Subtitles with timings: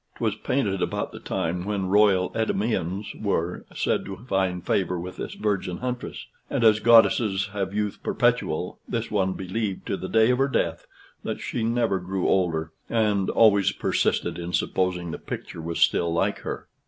[0.15, 5.35] 'Twas painted about the time when royal Endymions were said to find favor with this
[5.35, 10.39] virgin huntress; and, as goddesses have youth perpetual, this one believed to the day of
[10.39, 10.87] her death
[11.21, 16.39] that she never grew older: and always persisted in supposing the picture was still like
[16.39, 16.67] her.